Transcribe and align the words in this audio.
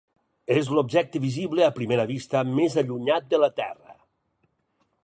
És 0.53 0.69
l'objecte 0.75 1.21
visible 1.25 1.67
a 1.67 1.75
primera 1.75 2.07
vista 2.13 2.43
més 2.61 2.79
allunyat 2.85 3.31
de 3.35 3.43
la 3.45 3.53
Terra. 3.63 3.97